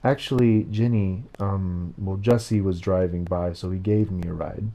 [0.03, 4.71] Actually, Ginny, um, well, Jesse was driving by, so he gave me a ride.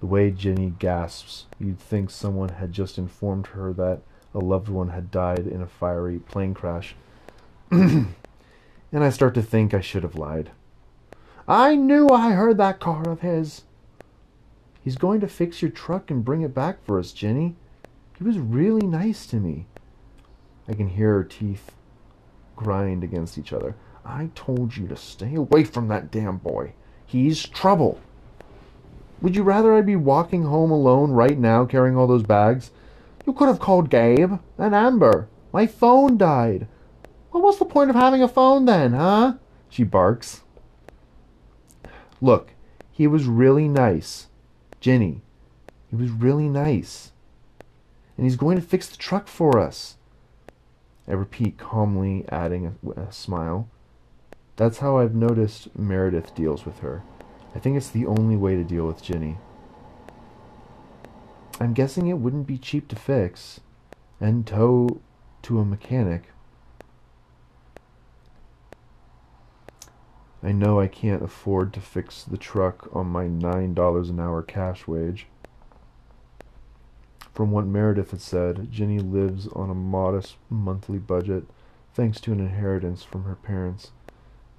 [0.00, 4.00] The way Jenny gasps, you'd think someone had just informed her that
[4.34, 6.94] a loved one had died in a fiery plane crash.
[7.70, 8.14] and
[8.92, 10.50] I start to think I should have lied.
[11.46, 13.64] I knew I heard that car of his.
[14.82, 17.56] He's going to fix your truck and bring it back for us, Jenny.
[18.16, 19.66] He was really nice to me.
[20.66, 21.72] I can hear her teeth
[22.56, 23.74] grind against each other.
[24.04, 26.72] I told you to stay away from that damn boy.
[27.04, 28.00] He's trouble.
[29.22, 32.70] Would you rather I be walking home alone right now carrying all those bags?
[33.26, 35.28] You could have called Gabe and Amber.
[35.52, 36.66] My phone died.
[37.30, 39.34] What was the point of having a phone then, huh?
[39.68, 40.40] She barks.
[42.20, 42.52] Look,
[42.90, 44.28] he was really nice.
[44.80, 45.20] Ginny,
[45.88, 47.12] he was really nice.
[48.16, 49.96] And he's going to fix the truck for us.
[51.06, 53.68] I repeat calmly, adding a, a smile.
[54.56, 57.02] That's how I've noticed Meredith deals with her.
[57.54, 59.38] I think it's the only way to deal with Ginny.
[61.58, 63.60] I'm guessing it wouldn't be cheap to fix
[64.20, 65.00] and tow
[65.42, 66.24] to a mechanic.
[70.42, 74.86] I know I can't afford to fix the truck on my $9 an hour cash
[74.86, 75.26] wage.
[77.34, 81.44] From what Meredith had said, Ginny lives on a modest monthly budget
[81.94, 83.90] thanks to an inheritance from her parents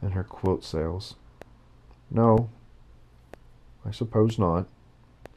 [0.02, 1.16] and her quilt sales.
[2.12, 2.50] No,
[3.86, 4.68] I suppose not,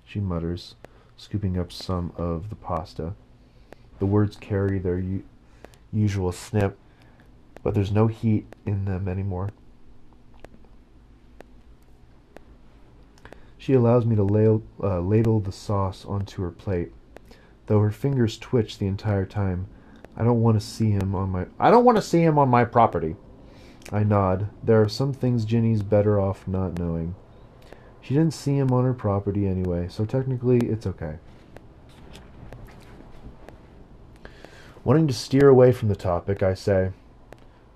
[0.05, 0.75] she mutters,
[1.17, 3.15] scooping up some of the pasta.
[3.99, 5.25] The words carry their u-
[5.93, 6.79] usual snip,
[7.63, 9.51] but there's no heat in them anymore.
[13.57, 16.93] She allows me to ladle, uh, ladle the sauce onto her plate,
[17.65, 19.69] though her fingers twitch the entire time.
[20.17, 22.51] I don't want to see him on my I don't want to see him on
[22.51, 23.17] my property.
[23.91, 24.51] I nod.
[24.63, 27.15] There are some things Ginny's better off not knowing.
[28.05, 31.15] She didn't see him on her property anyway, so technically it's okay.
[34.85, 36.91] Wanting to steer away from the topic, I say,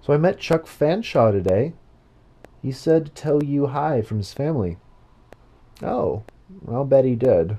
[0.02, 1.72] So I met Chuck Fanshawe today.
[2.60, 4.76] He said to tell you hi from his family.
[5.82, 6.24] Oh,
[6.70, 7.56] I'll bet he did,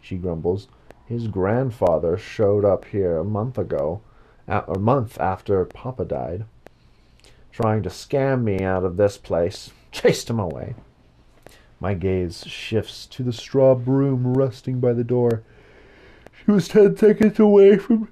[0.00, 0.66] she grumbles.
[1.06, 4.00] His grandfather showed up here a month ago,
[4.48, 6.46] a month after Papa died,
[7.52, 9.70] trying to scam me out of this place.
[9.92, 10.74] Chased him away.
[11.82, 15.42] My gaze shifts to the straw broom resting by the door.
[16.32, 18.08] She was ten seconds away from.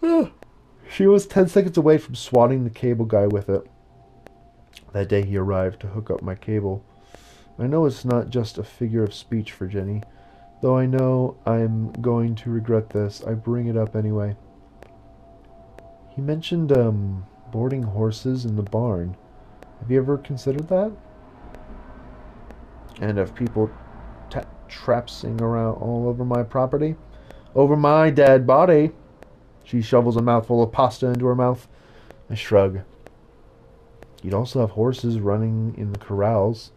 [0.00, 0.30] Ah,
[0.88, 3.68] she was ten seconds away from swatting the cable guy with it.
[4.92, 6.84] That day he arrived to hook up my cable.
[7.58, 10.04] I know it's not just a figure of speech for Jenny.
[10.62, 14.36] Though I know I'm going to regret this, I bring it up anyway.
[16.14, 19.16] He mentioned, um, boarding horses in the barn.
[19.80, 20.92] Have you ever considered that?
[23.00, 23.70] And of people
[24.28, 26.96] ta- trapsing around all over my property?
[27.54, 28.92] Over my dead body.
[29.64, 31.66] She shovels a mouthful of pasta into her mouth.
[32.28, 32.80] I shrug.
[34.22, 36.72] You'd also have horses running in the corrals.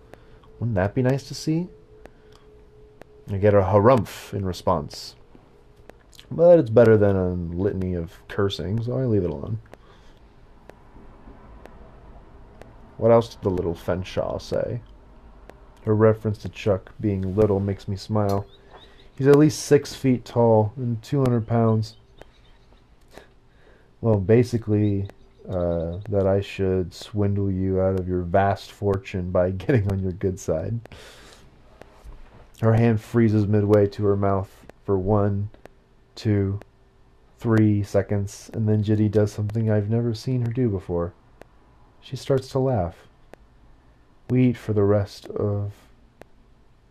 [0.60, 1.68] Wouldn't that be nice to see?
[3.30, 5.16] I get a harumph in response.
[6.32, 9.60] But it's better than a litany of cursing, so I leave it alone.
[12.98, 14.82] What else did the little Fanshawe say?
[15.86, 18.46] Her reference to Chuck being little makes me smile.
[19.18, 21.98] He's at least six feet tall and 200 pounds.
[24.02, 25.08] Well, basically,
[25.48, 30.14] uh, that I should swindle you out of your vast fortune by getting on your
[30.14, 30.80] good side.
[32.62, 35.50] Her hand freezes midway to her mouth for one,
[36.16, 36.60] two,
[37.40, 41.14] three seconds, and then Ginny does something I've never seen her do before.
[42.00, 42.96] She starts to laugh.
[44.30, 45.74] We eat for the rest of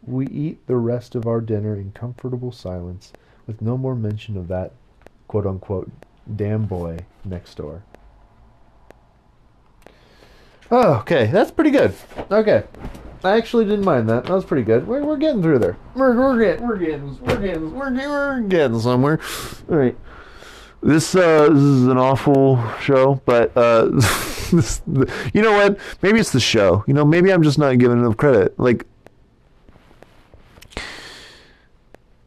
[0.05, 3.13] we eat the rest of our dinner in comfortable silence,
[3.47, 4.73] with no more mention of that
[5.29, 5.91] quote unquote
[6.37, 7.85] damn boy next door.
[10.71, 11.95] Oh, okay, that's pretty good.
[12.31, 12.65] Okay.
[13.25, 14.25] I actually didn't mind that.
[14.25, 14.87] That was pretty good.
[14.87, 15.77] We're, we're getting through there.
[15.95, 19.21] We're, we're getting we're getting we're getting we're getting, we're getting somewhere.
[19.71, 19.97] All right.
[20.83, 23.91] This uh this is an awful show, but uh
[25.33, 25.79] you know what?
[26.03, 26.85] Maybe it's the show.
[26.87, 28.59] You know, maybe I'm just not giving enough credit.
[28.59, 28.87] Like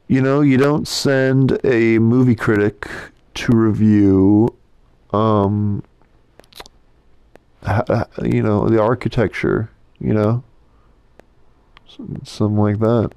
[0.07, 2.87] you know, you don't send a movie critic
[3.35, 4.55] to review
[5.13, 5.83] um
[8.23, 9.69] you know the architecture
[9.99, 10.43] you know
[12.23, 13.11] something like that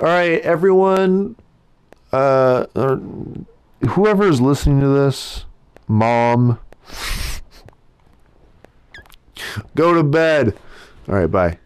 [0.00, 1.34] all right everyone
[2.12, 2.66] uh
[3.90, 5.44] whoever is listening to this
[5.86, 6.58] mom
[9.74, 10.56] go to bed.
[11.08, 11.58] All right bye